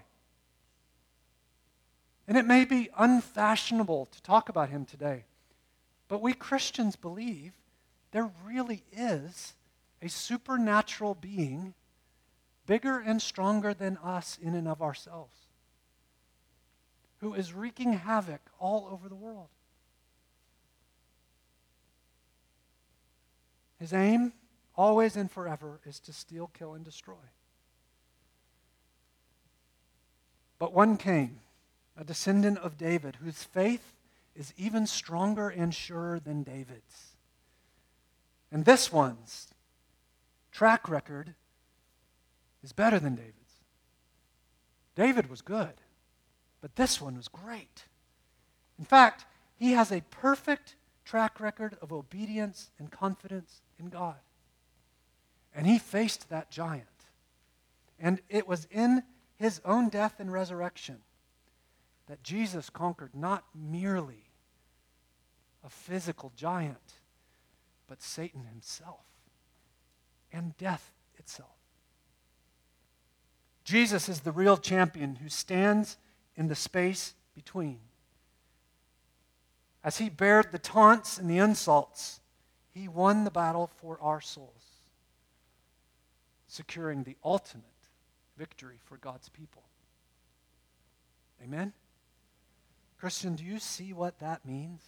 [2.27, 5.23] And it may be unfashionable to talk about him today.
[6.07, 7.53] But we Christians believe
[8.11, 9.53] there really is
[10.03, 11.73] a supernatural being
[12.67, 15.42] bigger and stronger than us in and of ourselves
[17.23, 19.47] who is wreaking havoc all over the world.
[23.79, 24.33] His aim,
[24.75, 27.23] always and forever, is to steal, kill, and destroy.
[30.59, 31.39] But one came,
[31.95, 33.93] a descendant of David, whose faith
[34.35, 37.15] is even stronger and surer than David's.
[38.51, 39.47] And this one's
[40.51, 41.35] track record
[42.61, 43.37] is better than David's.
[44.93, 45.75] David was good,
[46.63, 47.83] but this one was great.
[48.79, 49.25] In fact,
[49.57, 54.15] he has a perfect track record of obedience and confidence in God.
[55.53, 56.87] And he faced that giant.
[57.99, 59.03] And it was in
[59.35, 60.99] his own death and resurrection
[62.07, 64.29] that Jesus conquered not merely
[65.65, 66.93] a physical giant,
[67.89, 69.03] but Satan himself
[70.31, 71.49] and death itself.
[73.65, 75.97] Jesus is the real champion who stands
[76.35, 77.79] in the space between.
[79.83, 82.21] As he bared the taunts and the insults,
[82.73, 84.63] he won the battle for our souls,
[86.47, 87.65] securing the ultimate
[88.37, 89.63] victory for God's people.
[91.43, 91.73] Amen?
[92.97, 94.81] Christian, do you see what that means?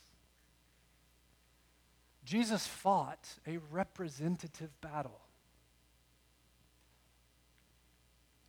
[2.23, 5.19] Jesus fought a representative battle.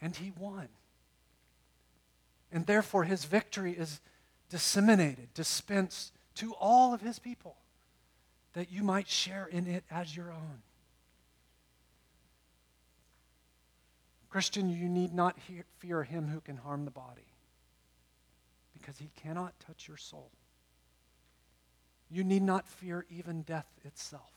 [0.01, 0.69] And he won.
[2.53, 4.01] And therefore, his victory is
[4.49, 7.57] disseminated, dispensed to all of his people,
[8.53, 10.63] that you might share in it as your own.
[14.31, 17.33] Christian, you need not he- fear him who can harm the body,
[18.75, 20.31] because he cannot touch your soul.
[22.11, 24.31] You need not fear even death itself,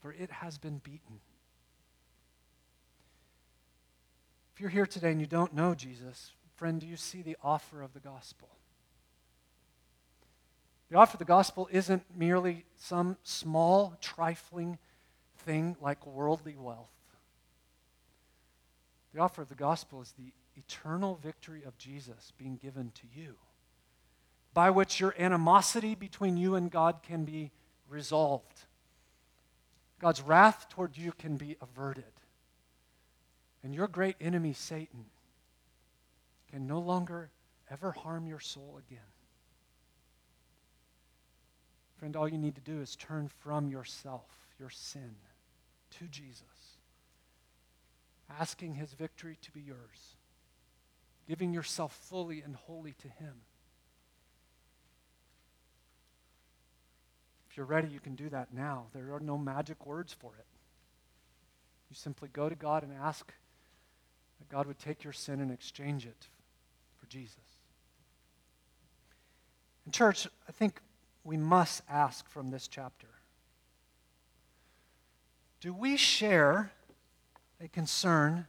[0.00, 1.20] for it has been beaten.
[4.54, 7.82] If you're here today and you don't know Jesus, friend, do you see the offer
[7.82, 8.48] of the gospel?
[10.90, 14.78] The offer of the gospel isn't merely some small, trifling
[15.38, 16.90] thing like worldly wealth.
[19.12, 23.36] The offer of the gospel is the eternal victory of Jesus being given to you,
[24.54, 27.50] by which your animosity between you and God can be
[27.88, 28.64] resolved.
[30.00, 32.04] God's wrath toward you can be averted.
[33.62, 35.06] And your great enemy, Satan,
[36.56, 37.28] can no longer
[37.70, 39.12] ever harm your soul again.
[41.98, 44.24] Friend, all you need to do is turn from yourself,
[44.58, 45.16] your sin,
[45.98, 46.78] to Jesus,
[48.40, 50.16] asking his victory to be yours,
[51.28, 53.34] giving yourself fully and wholly to him.
[57.50, 58.86] If you're ready, you can do that now.
[58.94, 60.46] There are no magic words for it.
[61.90, 63.30] You simply go to God and ask
[64.38, 66.28] that God would take your sin and exchange it
[67.06, 67.38] for Jesus.
[69.84, 70.80] In church, I think
[71.24, 73.08] we must ask from this chapter
[75.60, 76.72] Do we share
[77.60, 78.46] a concern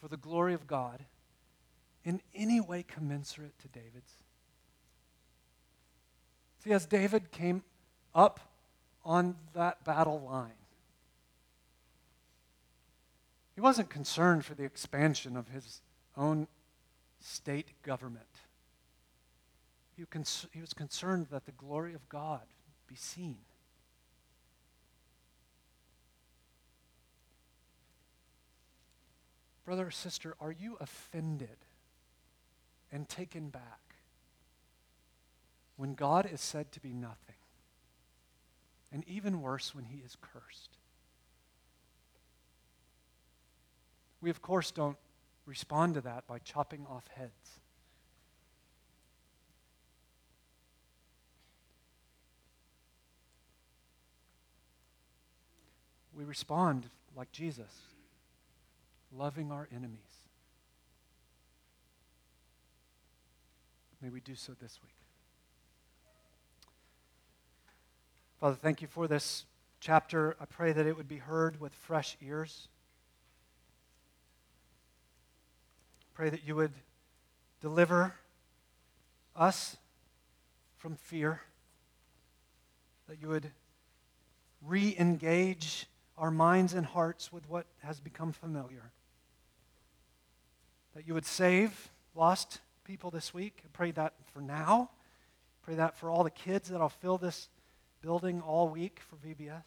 [0.00, 1.04] for the glory of God
[2.04, 4.12] in any way commensurate to David's?
[6.62, 7.62] See, as David came
[8.14, 8.40] up
[9.04, 10.52] on that battle line,
[13.54, 15.80] he wasn't concerned for the expansion of his
[16.16, 16.46] own
[17.20, 18.24] state government.
[19.96, 20.04] He
[20.60, 22.42] was concerned that the glory of God
[22.86, 23.36] be seen.
[29.64, 31.58] Brother or sister, are you offended
[32.90, 33.94] and taken back
[35.76, 37.36] when God is said to be nothing?
[38.90, 40.78] And even worse, when he is cursed.
[44.20, 44.96] We, of course, don't
[45.50, 47.58] respond to that by chopping off heads.
[56.16, 57.82] We respond like Jesus,
[59.12, 59.98] loving our enemies.
[64.00, 64.94] May we do so this week.
[68.38, 69.46] Father, thank you for this
[69.80, 70.36] chapter.
[70.40, 72.68] I pray that it would be heard with fresh ears.
[76.20, 76.74] Pray that you would
[77.62, 78.12] deliver
[79.34, 79.78] us
[80.76, 81.40] from fear,
[83.08, 83.50] that you would
[84.60, 85.86] re engage
[86.18, 88.90] our minds and hearts with what has become familiar,
[90.94, 93.62] that you would save lost people this week.
[93.64, 94.90] I pray that for now.
[95.62, 97.48] Pray that for all the kids that'll fill this
[98.02, 99.64] building all week for VBS.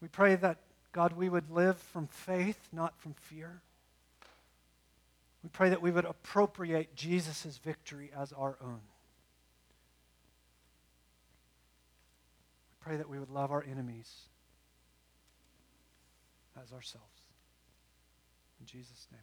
[0.00, 0.56] We pray that,
[0.92, 3.60] God, we would live from faith, not from fear.
[5.46, 8.80] We pray that we would appropriate Jesus' victory as our own.
[12.72, 14.12] We pray that we would love our enemies
[16.60, 17.06] as ourselves.
[18.58, 19.20] In Jesus' name.